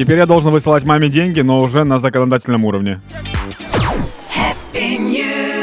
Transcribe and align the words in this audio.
Теперь 0.00 0.16
я 0.16 0.24
должен 0.24 0.50
высылать 0.50 0.84
маме 0.84 1.10
деньги, 1.10 1.40
но 1.40 1.60
уже 1.60 1.84
на 1.84 1.98
законодательном 1.98 2.64
уровне. 2.64 3.02
на 4.72 5.59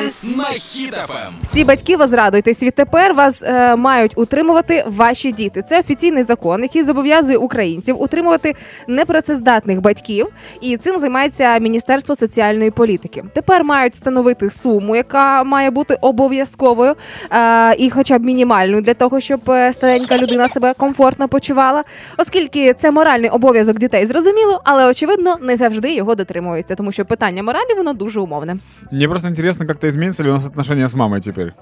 Хіт-ФМ. 0.53 1.31
Всі 1.51 1.63
батьки 1.63 1.97
возрадуйтесь, 1.97 2.63
відтепер 2.63 3.13
вас 3.13 3.43
е, 3.43 3.75
мають 3.75 4.17
утримувати 4.17 4.83
ваші 4.87 5.31
діти. 5.31 5.63
Це 5.69 5.79
офіційний 5.79 6.23
закон, 6.23 6.61
який 6.61 6.83
зобов'язує 6.83 7.37
українців 7.37 8.01
утримувати 8.01 8.55
непрацездатних 8.87 9.81
батьків, 9.81 10.27
і 10.61 10.77
цим 10.77 10.99
займається 10.99 11.59
Міністерство 11.59 12.15
соціальної 12.15 12.71
політики. 12.71 13.23
Тепер 13.33 13.63
мають 13.63 13.93
встановити 13.93 14.49
суму, 14.49 14.95
яка 14.95 15.43
має 15.43 15.69
бути 15.71 15.97
обов'язковою 16.01 16.95
е, 17.31 17.75
і, 17.75 17.89
хоча 17.89 18.19
б 18.19 18.23
мінімальною, 18.23 18.81
для 18.81 18.93
того, 18.93 19.19
щоб 19.19 19.49
е, 19.49 19.73
старенька 19.73 20.17
людина 20.17 20.47
себе 20.47 20.73
комфортно 20.73 21.27
почувала, 21.27 21.83
оскільки 22.17 22.73
це 22.73 22.91
моральний 22.91 23.29
обов'язок 23.29 23.79
дітей, 23.79 24.05
зрозуміло, 24.05 24.61
але 24.63 24.85
очевидно 24.85 25.37
не 25.41 25.57
завжди 25.57 25.93
його 25.93 26.15
дотримуються, 26.15 26.75
тому 26.75 26.91
що 26.91 27.05
питання 27.05 27.43
моралі 27.43 27.73
воно 27.77 27.93
дуже 27.93 28.19
умовне. 28.19 28.57
Мне 28.91 29.07
просто 29.07 29.27
интересно, 29.27 29.67
как-то 29.67 29.87
изменится 29.87 30.23
ли 30.23 30.31
у 30.31 30.36
нас 30.36 30.46
отношения 30.46 30.84
с 30.88 30.94
мамой 30.94 31.20
теперь. 31.20 31.52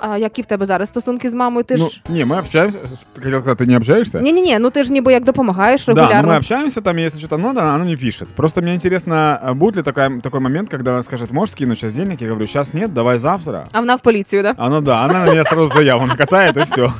А 0.00 0.18
які 0.18 0.42
в 0.42 0.46
тебе 0.46 0.66
зараз 0.66 0.88
стосунки 0.88 1.30
з 1.30 1.34
мамою? 1.34 1.64
Ти 1.64 1.74
ну, 1.78 1.88
ж 1.88 2.00
не, 2.08 2.24
мы 2.24 2.38
общаемся. 2.38 2.78
с- 2.84 3.06
Хотел 3.22 3.40
сказать, 3.40 3.58
ты 3.60 3.66
не 3.66 3.76
общаешься? 3.76 4.20
Ні, 4.20 4.32
ні, 4.32 4.42
ні, 4.42 4.58
ну 4.58 4.70
ти 4.70 4.82
ж 4.82 4.92
ніби 4.92 5.12
як 5.12 5.24
допомагаєш 5.24 5.86
Да, 5.86 5.92
регулярно. 5.92 6.28
но 6.28 6.34
мы 6.34 6.36
общаемся, 6.36 6.80
там, 6.80 6.98
если 6.98 7.18
что-то 7.20 7.38
надо, 7.38 7.60
она 7.60 7.84
мне 7.84 7.96
пишет. 7.96 8.28
Просто 8.28 8.62
мне 8.62 8.74
интересно, 8.74 9.40
а 9.42 9.54
будет 9.54 9.76
ли 9.76 9.82
такая, 9.82 10.20
такой 10.20 10.40
момент, 10.40 10.70
когда 10.70 10.90
она 10.90 11.02
скажет, 11.02 11.32
можешь 11.32 11.52
скинуть 11.52 11.78
сейчас 11.78 11.92
денег? 11.92 12.22
Я 12.22 12.28
говорю, 12.28 12.46
сейчас 12.46 12.74
нет, 12.74 12.92
давай 12.92 13.18
завтра. 13.18 13.66
А 13.72 13.80
вона 13.80 13.94
в 13.96 14.00
поліцію, 14.00 14.42
да? 14.42 14.54
А 14.56 14.68
ну 14.68 14.80
да, 14.80 15.04
она 15.04 15.24
на 15.24 15.30
меня 15.30 15.44
сразу 15.44 15.68
заяву 15.74 16.06
накатает, 16.06 16.56
и 16.56 16.62
все. 16.62 16.92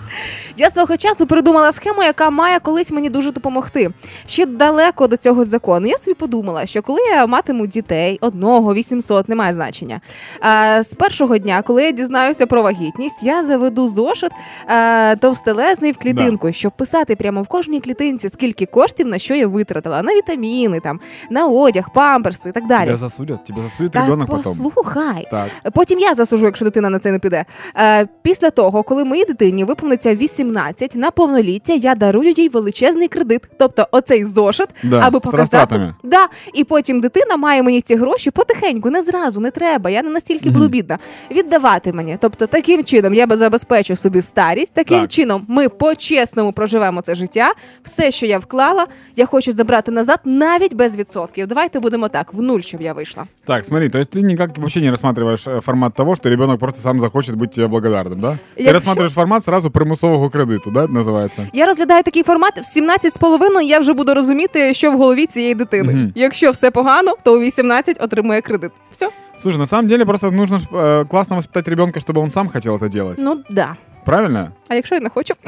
Я 0.57 0.69
свого 0.69 0.97
часу 0.97 1.27
придумала 1.27 1.71
схему, 1.71 2.03
яка 2.03 2.29
має 2.29 2.59
колись 2.59 2.91
мені 2.91 3.09
дуже 3.09 3.31
допомогти. 3.31 3.89
Ще 4.25 4.45
далеко 4.45 5.07
до 5.07 5.17
цього 5.17 5.43
закону. 5.43 5.87
Я 5.87 5.97
собі 5.97 6.13
подумала, 6.15 6.65
що 6.65 6.81
коли 6.81 6.99
я 7.01 7.25
матиму 7.25 7.67
дітей, 7.67 8.17
одного, 8.21 8.73
800, 8.73 9.29
немає 9.29 9.53
значення. 9.53 10.01
А, 10.39 10.83
з 10.83 10.87
першого 10.87 11.37
дня, 11.37 11.61
коли 11.61 11.83
я 11.83 11.91
дізнаюся 11.91 12.45
про 12.47 12.61
вагітність, 12.61 13.23
я 13.23 13.43
заведу 13.43 13.87
зошит 13.87 14.31
а, 14.67 15.15
товстелезний 15.21 15.91
в 15.91 15.97
клітинку, 15.97 16.51
щоб 16.53 16.71
писати 16.71 17.15
прямо 17.15 17.41
в 17.41 17.47
кожній 17.47 17.81
клітинці, 17.81 18.29
скільки 18.29 18.65
коштів 18.65 19.07
на 19.07 19.19
що 19.19 19.35
я 19.35 19.47
витратила, 19.47 20.01
на 20.01 20.15
вітаміни, 20.15 20.79
там, 20.79 20.99
на 21.29 21.47
одяг, 21.47 21.89
памперси 21.93 22.49
і 22.49 22.51
так 22.51 22.67
далі. 22.67 22.85
Тебя 22.85 22.97
засудят, 22.97 23.43
тебя 23.45 23.61
засудит 23.61 23.91
Так, 23.91 24.03
ребенок 24.03 24.27
потом. 24.27 24.43
послухай. 24.57 25.27
Так. 25.31 25.49
Потім 25.73 25.99
я 25.99 26.13
засужу, 26.13 26.45
якщо 26.45 26.65
дитина 26.65 26.89
на 26.89 26.99
це 26.99 27.11
не 27.11 27.19
піде. 27.19 27.45
Е, 27.77 28.07
після 28.21 28.49
того, 28.49 28.83
коли 28.83 29.03
моїй 29.05 29.25
дитині 29.25 29.63
виповниться 29.63 30.02
18 30.02 30.96
на 30.96 31.10
повноліття, 31.10 31.72
я 31.74 31.94
дарую 31.94 32.30
їй 32.36 32.48
величезний 32.48 33.08
кредит, 33.08 33.42
тобто 33.58 33.86
оцей 33.92 34.24
зошит, 34.24 34.68
Да, 34.82 34.98
аби 35.00 35.18
с 35.18 35.22
показати. 35.22 35.40
розтратами. 35.40 35.94
Да, 36.02 36.28
і 36.54 36.64
потім 36.64 37.00
дитина 37.00 37.36
має 37.36 37.62
мені 37.62 37.80
ці 37.80 37.94
гроші 37.96 38.30
потихеньку, 38.30 38.90
не 38.90 39.02
зразу, 39.02 39.40
не 39.40 39.50
треба. 39.50 39.90
Я 39.90 40.02
не 40.02 40.10
настільки 40.10 40.48
Мгм. 40.50 40.58
буду 40.58 40.68
бідна. 40.68 40.98
Віддавати 41.30 41.92
мені. 41.92 42.16
Тобто, 42.20 42.46
таким 42.46 42.84
чином 42.84 43.14
я 43.14 43.26
забезпечу 43.30 43.96
собі 43.96 44.22
старість. 44.22 44.72
Таким 44.74 45.00
Так. 45.00 45.10
чином 45.10 45.44
ми 45.48 45.68
по-чесному 45.68 46.52
проживемо 46.52 47.00
це 47.02 47.14
життя. 47.14 47.52
Все, 47.82 48.10
що 48.10 48.26
я 48.26 48.38
вклала, 48.38 48.86
я 49.16 49.26
хочу 49.26 49.52
забрати 49.52 49.90
назад 49.90 50.20
навіть 50.24 50.74
без 50.74 50.96
відсотків. 50.96 51.46
Давайте 51.46 51.80
будемо 51.80 52.08
так, 52.08 52.34
в 52.34 52.42
нуль, 52.42 52.60
щоб 52.60 52.82
я 52.82 52.92
вийшла. 52.92 53.24
Так, 53.46 53.64
смотри, 53.64 53.88
то 53.88 53.98
есть 53.98 54.16
ты 54.16 54.22
никак 54.22 54.58
вообще 54.58 54.80
не 54.80 54.90
рассматриваешь 54.90 55.46
э, 55.46 55.60
формат 55.60 55.94
того, 55.94 56.16
что 56.16 56.28
ребенок 56.30 56.58
просто 56.60 56.80
сам 56.80 57.00
захочет 57.00 57.34
быть 57.36 57.48
тебе 57.54 57.66
благодарным, 57.66 58.14
да? 58.20 58.28
Ты 58.30 58.38
Якщо- 58.56 58.72
рассматриваешь 58.72 59.12
формат 59.12 59.44
сразу 59.44 59.70
примусового 59.92 60.30
кредиту, 60.30 60.70
да, 60.70 60.84
это 60.84 60.92
называется? 60.92 61.46
Я 61.52 61.66
розглядаю 61.66 62.02
такий 62.02 62.22
формат 62.22 62.58
в 62.58 62.64
17 62.64 63.14
з 63.14 63.16
половиною. 63.16 63.66
Я 63.66 63.78
вже 63.78 63.92
буду 63.92 64.14
розуміти, 64.14 64.74
що 64.74 64.92
в 64.92 64.96
голові 64.96 65.26
цієї 65.26 65.54
дитини. 65.54 65.92
Мгм. 65.92 66.12
Якщо 66.14 66.50
все 66.50 66.70
погано, 66.70 67.14
то 67.22 67.34
у 67.36 67.40
18 67.40 68.02
отримує 68.02 68.40
кредит. 68.40 68.70
Все. 68.92 69.08
Слушай, 69.40 69.58
на 69.60 69.66
самом 69.66 69.86
деле 69.86 70.04
просто 70.04 70.30
нужно 70.30 70.58
ж, 70.58 70.66
э, 70.72 71.06
классно 71.08 71.36
воспитать 71.36 71.68
ребенка, 71.68 72.00
чтобы 72.00 72.20
он 72.22 72.30
сам 72.30 72.48
хотел 72.48 72.76
это 72.76 72.88
делать. 72.88 73.18
Ну 73.22 73.40
да. 73.50 73.76
Правильно? 74.04 74.52
А 74.68 74.74
якщо 74.74 74.94
я 74.94 75.00
не 75.00 75.08
хочу, 75.08 75.34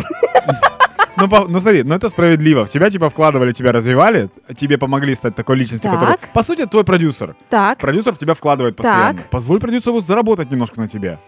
Ну, 1.18 1.28
по- 1.28 1.46
ну 1.48 1.60
смотри, 1.60 1.84
ну 1.84 1.94
это 1.94 2.08
справедливо. 2.10 2.62
В 2.64 2.68
тебя 2.68 2.90
типа 2.90 3.06
вкладывали, 3.08 3.52
тебя 3.52 3.72
развивали, 3.72 4.28
тебе 4.56 4.78
помогли 4.78 5.14
стать 5.14 5.34
такой 5.34 5.56
личностью, 5.56 5.90
Так. 5.90 6.00
которая, 6.00 6.18
по 6.32 6.42
сути, 6.42 6.66
твой 6.66 6.84
продюсер. 6.84 7.34
так. 7.48 7.78
Продюсер 7.78 8.12
в 8.14 8.18
тебя 8.18 8.32
вкладывает 8.32 8.72
постоянно. 8.72 9.18
Так. 9.18 9.30
Позволь 9.30 9.58
продюсеру 9.58 10.00
заработать 10.00 10.50
немножко 10.50 10.80
на 10.80 10.88
тебе. 10.88 11.18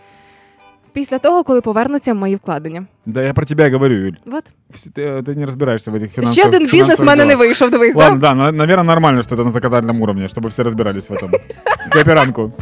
Після 0.96 1.18
того, 1.18 1.44
коли 1.44 1.60
повернуться 1.60 2.14
мої 2.14 2.36
вкладення. 2.36 2.86
Да 3.06 3.22
я 3.22 3.32
про 3.32 3.44
тебя 3.44 3.66
и 3.66 3.70
говорю, 3.72 3.94
Юль. 3.94 4.12
Вот. 4.26 4.44
Вс- 4.74 4.92
Ты, 4.94 5.22
ты 5.22 5.38
не 5.38 5.44
разбираешься 5.46 5.90
в 5.90 5.94
этих 5.94 6.10
финансовых 6.18 6.32
Ще 6.32 6.48
один 6.48 6.66
бізнес 6.66 6.98
в 6.98 7.04
мене 7.04 7.24
не 7.24 7.30
делах. 7.30 7.46
вийшов. 7.46 7.70
Дивись, 7.70 7.94
Ладно, 7.94 8.18
да? 8.20 8.34
да, 8.34 8.52
наверное, 8.52 8.84
нормально, 8.84 9.22
что 9.22 9.34
это 9.34 9.44
на 9.44 9.50
законодательном 9.50 10.00
уровне, 10.02 10.28
чтобы 10.28 10.48
все 10.50 10.62
разбирались 10.62 11.10
в 11.10 11.12
этом. 11.14 11.30
Кооперанку. 11.90 12.52